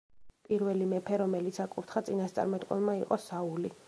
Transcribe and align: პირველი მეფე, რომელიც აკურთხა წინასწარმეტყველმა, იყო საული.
პირველი 0.45 0.87
მეფე, 0.93 1.19
რომელიც 1.23 1.59
აკურთხა 1.65 2.03
წინასწარმეტყველმა, 2.07 2.97
იყო 3.03 3.19
საული. 3.27 3.73